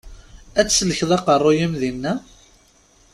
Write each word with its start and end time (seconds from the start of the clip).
Ad 0.59 0.67
tsellkeḍ 0.67 1.11
aqeṛṛu-yim 1.17 1.73
dinna? 1.81 2.13